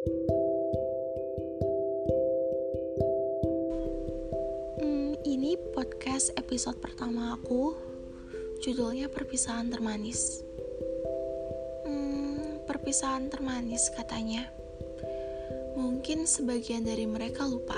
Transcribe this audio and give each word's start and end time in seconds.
Hmm, 0.00 0.16
ini 5.28 5.60
podcast 5.76 6.32
episode 6.40 6.80
pertama 6.80 7.36
aku. 7.36 7.76
Judulnya 8.64 9.12
Perpisahan 9.12 9.68
Termanis. 9.68 10.40
Hmm, 11.84 12.64
perpisahan 12.64 13.28
termanis 13.28 13.92
katanya. 13.92 14.48
Mungkin 15.76 16.24
sebagian 16.24 16.88
dari 16.88 17.04
mereka 17.04 17.44
lupa. 17.44 17.76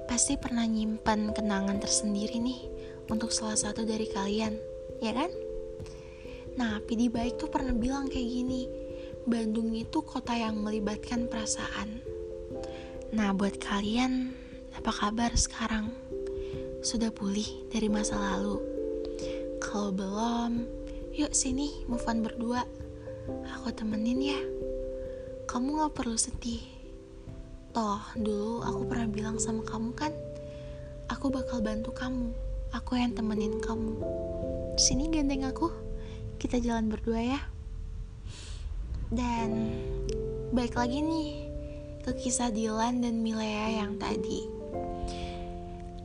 pasti 0.05 0.37
pernah 0.37 0.69
nyimpan 0.69 1.33
kenangan 1.33 1.81
tersendiri 1.81 2.37
nih 2.37 2.69
untuk 3.09 3.33
salah 3.33 3.57
satu 3.57 3.89
dari 3.89 4.05
kalian, 4.13 4.53
ya 5.01 5.17
kan? 5.17 5.33
Nah, 6.61 6.85
PD 6.85 7.09
Baik 7.09 7.41
tuh 7.41 7.49
pernah 7.49 7.73
bilang 7.73 8.13
kayak 8.13 8.29
gini, 8.29 8.69
Bandung 9.25 9.73
itu 9.73 10.05
kota 10.05 10.37
yang 10.37 10.61
melibatkan 10.61 11.33
perasaan. 11.33 12.05
Nah, 13.17 13.33
buat 13.33 13.57
kalian, 13.57 14.37
apa 14.77 14.93
kabar 14.93 15.33
sekarang? 15.33 15.89
Sudah 16.81 17.11
pulih 17.11 17.69
dari 17.71 17.91
masa 17.91 18.17
lalu? 18.17 18.63
Kalau 19.59 19.91
belum, 19.91 20.65
yuk 21.15 21.35
sini 21.35 21.85
move 21.91 22.07
on 22.07 22.23
berdua. 22.25 22.63
Aku 23.59 23.69
temenin 23.75 24.21
ya 24.25 24.41
kamu 25.49 25.81
gak 25.81 25.97
perlu 25.97 26.21
sedih. 26.21 26.61
Toh, 27.73 28.05
dulu 28.21 28.61
aku 28.61 28.85
pernah 28.85 29.09
bilang 29.09 29.37
sama 29.41 29.65
kamu 29.65 29.97
kan, 29.97 30.13
aku 31.09 31.33
bakal 31.33 31.65
bantu 31.65 31.89
kamu. 31.97 32.37
Aku 32.77 33.01
yang 33.01 33.17
temenin 33.17 33.57
kamu. 33.57 33.97
Sini 34.77 35.09
gandeng 35.09 35.49
aku, 35.49 35.73
kita 36.37 36.61
jalan 36.61 36.93
berdua 36.93 37.21
ya. 37.25 37.41
Dan 39.09 39.73
baik 40.53 40.77
lagi 40.77 41.01
nih 41.01 41.29
ke 42.05 42.13
kisah 42.13 42.53
Dilan 42.53 43.01
dan 43.01 43.25
Milea 43.25 43.81
yang 43.81 43.97
tadi. 43.97 44.58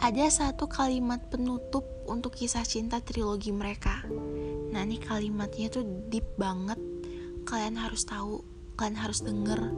Ada 0.04 0.28
satu 0.28 0.68
kalimat 0.68 1.32
penutup 1.32 1.88
untuk 2.12 2.36
kisah 2.36 2.68
cinta 2.68 3.00
trilogi 3.00 3.56
mereka. 3.56 4.04
Nah, 4.76 4.84
ini 4.84 5.00
kalimatnya 5.00 5.72
tuh 5.72 5.88
deep 6.12 6.28
banget. 6.36 6.76
Kalian 7.48 7.80
harus 7.80 8.04
tahu 8.04 8.44
kalian 8.76 9.00
harus 9.00 9.24
denger. 9.24 9.72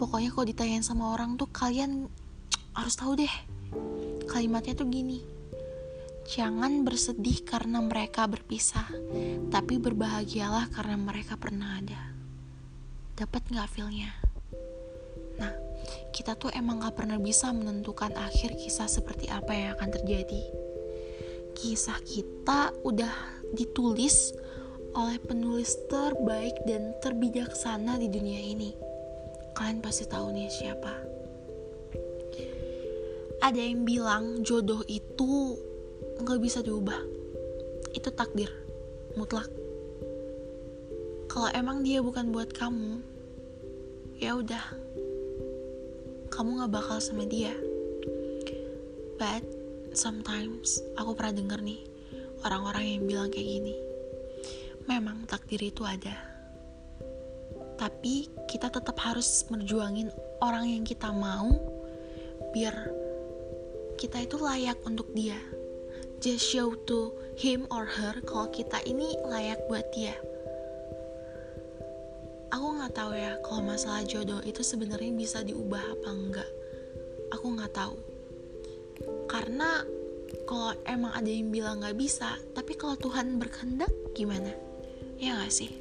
Pokoknya 0.00 0.32
kalau 0.32 0.48
ditanyain 0.48 0.80
sama 0.80 1.12
orang 1.12 1.36
tuh 1.36 1.44
kalian 1.52 2.08
harus 2.72 2.96
tahu 2.96 3.20
deh. 3.20 3.34
Kalimatnya 4.32 4.72
tuh 4.72 4.88
gini. 4.88 5.20
Jangan 6.32 6.80
bersedih 6.80 7.44
karena 7.44 7.84
mereka 7.84 8.24
berpisah 8.24 8.88
tapi 9.52 9.76
berbahagialah 9.76 10.72
karena 10.72 10.96
mereka 10.96 11.36
pernah 11.36 11.84
ada. 11.84 12.00
Dapat 13.12 13.44
nggak 13.52 13.68
feelnya 13.76 14.25
nah 15.36 15.52
kita 16.12 16.34
tuh 16.34 16.48
emang 16.56 16.80
gak 16.80 16.96
pernah 16.96 17.20
bisa 17.20 17.52
menentukan 17.52 18.12
akhir 18.16 18.56
kisah 18.56 18.88
seperti 18.88 19.28
apa 19.28 19.52
yang 19.52 19.70
akan 19.76 19.90
terjadi 19.92 20.42
kisah 21.56 21.96
kita 22.04 22.76
udah 22.84 23.12
ditulis 23.56 24.36
oleh 24.96 25.20
penulis 25.20 25.76
terbaik 25.88 26.56
dan 26.68 26.96
terbijaksana 27.04 28.00
di 28.00 28.08
dunia 28.08 28.40
ini. 28.40 28.72
Kalian 29.52 29.80
pasti 29.84 30.04
tahu 30.08 30.32
nih 30.32 30.48
siapa. 30.48 30.92
Ada 33.40 33.60
yang 33.60 33.84
bilang 33.84 34.40
jodoh 34.44 34.80
itu 34.88 35.56
nggak 36.20 36.40
bisa 36.40 36.64
diubah. 36.64 37.00
Itu 37.92 38.08
takdir, 38.12 38.52
mutlak. 39.16 39.48
Kalau 41.28 41.52
emang 41.52 41.84
dia 41.84 42.00
bukan 42.00 42.32
buat 42.32 42.52
kamu, 42.56 43.00
ya 44.16 44.40
udah, 44.40 44.64
kamu 46.36 46.60
nggak 46.60 46.72
bakal 46.76 47.00
sama 47.00 47.24
dia. 47.24 47.56
But 49.16 49.40
sometimes 49.96 50.84
aku 51.00 51.16
pernah 51.16 51.32
denger 51.32 51.64
nih 51.64 51.80
orang-orang 52.44 52.84
yang 52.84 53.02
bilang 53.08 53.28
kayak 53.32 53.48
gini 53.48 53.74
memang 54.84 55.24
takdir 55.24 55.64
itu 55.64 55.80
ada. 55.82 56.14
Tapi 57.80 58.28
kita 58.48 58.68
tetap 58.68 58.96
harus 59.00 59.48
merjuangin 59.48 60.12
orang 60.44 60.68
yang 60.68 60.84
kita 60.84 61.08
mau 61.08 61.56
biar 62.52 62.92
kita 63.96 64.28
itu 64.28 64.36
layak 64.36 64.76
untuk 64.84 65.08
dia. 65.16 65.36
Just 66.20 66.48
show 66.48 66.72
to 66.88 67.12
him 67.36 67.64
or 67.68 67.84
her 67.84 68.20
kalau 68.24 68.48
kita 68.52 68.80
ini 68.84 69.16
layak 69.24 69.60
buat 69.68 69.84
dia. 69.92 70.16
Aku 72.56 72.80
nggak 72.80 72.96
tahu 72.96 73.12
ya 73.12 73.36
kalau 73.44 73.60
masalah 73.68 74.00
jodoh 74.08 74.40
itu 74.48 74.64
sebenarnya 74.64 75.12
bisa 75.12 75.44
diubah 75.44 75.84
apa 75.92 76.08
enggak. 76.08 76.50
Aku 77.36 77.52
nggak 77.52 77.76
tahu. 77.76 77.96
Karena 79.28 79.84
kalau 80.48 80.72
emang 80.88 81.12
ada 81.12 81.28
yang 81.28 81.52
bilang 81.52 81.84
nggak 81.84 82.00
bisa, 82.00 82.40
tapi 82.56 82.72
kalau 82.80 82.96
Tuhan 82.96 83.36
berkehendak 83.36 83.92
gimana? 84.16 84.66
ya 85.16 85.32
gak 85.40 85.52
sih 85.52 85.72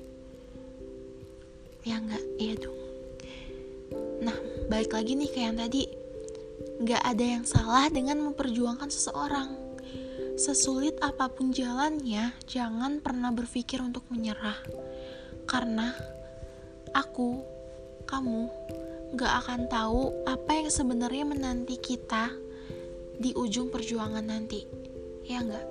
ya 1.85 1.99
nggak 1.99 2.23
iya 2.39 2.55
dong 2.57 2.79
nah 4.23 4.35
balik 4.71 4.95
lagi 4.95 5.13
nih 5.13 5.29
ke 5.29 5.39
yang 5.43 5.59
tadi 5.59 5.85
nggak 6.81 7.03
ada 7.03 7.25
yang 7.37 7.45
salah 7.45 7.85
dengan 7.91 8.19
memperjuangkan 8.25 8.89
seseorang 8.89 9.53
sesulit 10.39 10.97
apa 11.03 11.31
pun 11.31 11.51
jalannya 11.51 12.33
jangan 12.47 12.99
pernah 12.99 13.31
berpikir 13.31 13.79
untuk 13.83 14.03
menyerah 14.09 14.57
karena 15.45 15.93
aku 16.95 17.43
kamu 18.07 18.47
gak 19.19 19.33
akan 19.43 19.67
tahu 19.67 20.15
apa 20.23 20.51
yang 20.55 20.69
sebenarnya 20.71 21.27
menanti 21.27 21.75
kita 21.75 22.31
di 23.19 23.35
ujung 23.35 23.67
perjuangan 23.67 24.23
nanti. 24.23 24.63
Ya 25.27 25.43
nggak? 25.43 25.67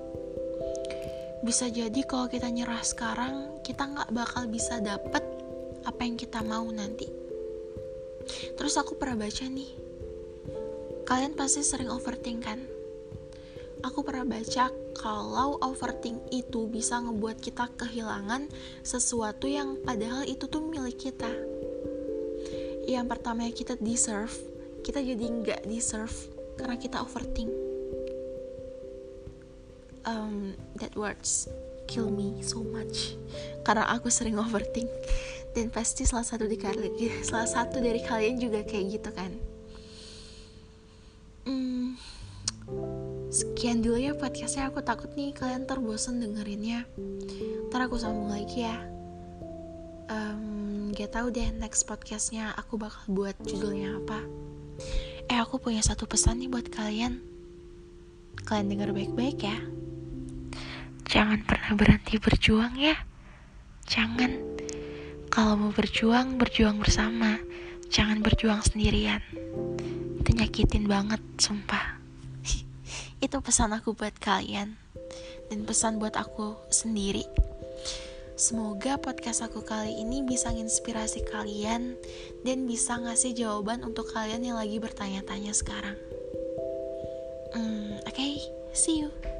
Bisa 1.41 1.69
jadi 1.69 2.01
kalau 2.05 2.29
kita 2.29 2.49
nyerah 2.49 2.81
sekarang 2.85 3.61
kita 3.65 3.85
nggak 3.85 4.09
bakal 4.13 4.45
bisa 4.45 4.77
dapet 4.77 5.21
apa 5.85 6.01
yang 6.05 6.17
kita 6.17 6.45
mau 6.45 6.65
nanti. 6.69 7.09
Terus 8.57 8.77
aku 8.77 8.97
pernah 8.97 9.25
baca 9.25 9.45
nih 9.45 9.85
kalian 11.05 11.37
pasti 11.37 11.61
sering 11.61 11.93
overthink 11.93 12.41
kan 12.41 12.59
aku 13.85 14.01
pernah 14.01 14.25
baca 14.25 14.73
kalau 14.97 15.61
overthink 15.61 16.17
itu 16.33 16.65
bisa 16.65 16.97
ngebuat 16.97 17.37
kita 17.37 17.69
kehilangan 17.77 18.49
sesuatu 18.81 19.45
yang 19.45 19.77
padahal 19.85 20.25
itu 20.25 20.49
tuh 20.49 20.65
milik 20.65 20.97
kita. 20.97 21.29
Yang 22.89 23.05
pertama 23.05 23.45
kita 23.53 23.77
deserve 23.77 24.33
kita 24.81 25.01
jadi 25.01 25.25
nggak 25.25 25.61
deserve 25.69 26.13
karena 26.57 26.77
kita 26.81 26.97
overthink. 27.01 27.53
Um, 30.05 30.53
that 30.77 30.93
words 30.93 31.49
kill 31.89 32.09
me 32.13 32.41
so 32.41 32.61
much. 32.61 33.17
Karena 33.65 33.89
aku 33.89 34.09
sering 34.09 34.37
overthink. 34.37 34.89
Dan 35.57 35.73
pasti 35.73 36.05
salah 36.05 36.25
satu 36.25 36.45
di 36.45 36.57
salah 37.23 37.47
satu 37.47 37.79
dari 37.79 38.03
kalian 38.03 38.37
juga 38.37 38.61
kayak 38.67 38.85
gitu 38.99 39.09
kan 39.15 39.54
sekian 43.35 43.83
dulu 43.83 43.99
ya 43.99 44.15
podcastnya. 44.15 44.71
Aku 44.71 44.79
takut 44.79 45.11
nih 45.11 45.35
kalian 45.35 45.67
terbosan 45.67 46.23
dengerinnya. 46.23 46.87
Ntar 47.67 47.91
aku 47.91 47.99
sambung 47.99 48.31
lagi 48.31 48.63
ya. 48.63 48.79
Um, 50.07 50.95
gak 50.95 51.19
tau 51.19 51.27
deh 51.27 51.51
next 51.59 51.83
podcastnya 51.83 52.55
aku 52.55 52.79
bakal 52.79 53.03
buat 53.11 53.35
judulnya 53.43 53.99
apa. 53.99 54.23
Eh 55.27 55.35
aku 55.35 55.59
punya 55.59 55.83
satu 55.83 56.07
pesan 56.07 56.39
nih 56.39 56.47
buat 56.47 56.71
kalian. 56.71 57.19
Kalian 58.47 58.71
dengar 58.71 58.95
baik-baik 58.95 59.43
ya. 59.43 59.59
Jangan 61.03 61.43
pernah 61.43 61.75
berhenti 61.75 62.15
berjuang 62.15 62.79
ya. 62.79 62.95
Jangan. 63.83 64.31
Kalau 65.27 65.59
mau 65.59 65.75
berjuang 65.75 66.39
berjuang 66.39 66.79
bersama. 66.79 67.35
Jangan 67.91 68.23
berjuang 68.23 68.63
sendirian. 68.63 69.19
Itu 70.23 70.31
nyakitin 70.31 70.87
banget 70.87 71.19
sumpah 71.35 71.94
itu 73.23 73.39
pesan 73.39 73.75
aku 73.75 73.95
buat 73.95 74.15
kalian 74.19 74.75
dan 75.51 75.59
pesan 75.67 76.01
buat 76.01 76.15
aku 76.17 76.57
sendiri. 76.71 77.23
Semoga 78.35 78.99
podcast 78.99 79.47
aku 79.47 79.63
kali 79.63 79.95
ini 79.95 80.19
bisa 80.19 80.51
menginspirasi 80.51 81.23
kalian 81.31 81.95
dan 82.43 82.67
bisa 82.67 82.99
ngasih 82.99 83.31
jawaban 83.31 83.79
untuk 83.87 84.11
kalian 84.11 84.43
yang 84.43 84.59
lagi 84.59 84.75
bertanya-tanya 84.75 85.55
sekarang. 85.55 85.95
Hmm, 87.55 87.95
Oke, 88.03 88.11
okay, 88.11 88.33
see 88.75 88.99
you. 88.99 89.34